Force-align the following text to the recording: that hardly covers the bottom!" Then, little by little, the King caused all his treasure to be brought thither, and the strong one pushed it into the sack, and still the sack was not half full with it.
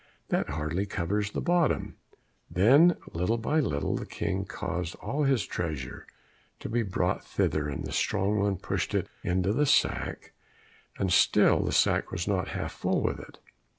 that 0.29 0.49
hardly 0.49 0.87
covers 0.87 1.29
the 1.29 1.39
bottom!" 1.41 1.95
Then, 2.49 2.97
little 3.13 3.37
by 3.37 3.59
little, 3.59 3.95
the 3.95 4.07
King 4.07 4.45
caused 4.45 4.95
all 4.95 5.25
his 5.25 5.45
treasure 5.45 6.07
to 6.59 6.67
be 6.67 6.81
brought 6.81 7.23
thither, 7.23 7.69
and 7.69 7.85
the 7.85 7.91
strong 7.91 8.39
one 8.39 8.55
pushed 8.57 8.95
it 8.95 9.07
into 9.21 9.53
the 9.53 9.67
sack, 9.67 10.33
and 10.97 11.13
still 11.13 11.59
the 11.63 11.71
sack 11.71 12.11
was 12.11 12.27
not 12.27 12.47
half 12.47 12.71
full 12.71 12.99
with 13.03 13.19
it. 13.19 13.37